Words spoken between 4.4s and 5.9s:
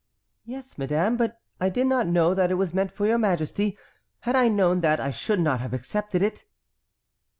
known that I should not have